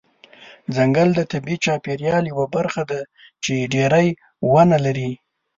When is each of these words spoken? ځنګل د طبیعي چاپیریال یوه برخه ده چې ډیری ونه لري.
ځنګل 0.75 1.09
د 1.15 1.19
طبیعي 1.31 1.57
چاپیریال 1.65 2.23
یوه 2.31 2.45
برخه 2.55 2.83
ده 2.91 2.99
چې 3.43 3.53
ډیری 3.73 4.07
ونه 4.51 4.77
لري. 4.85 5.11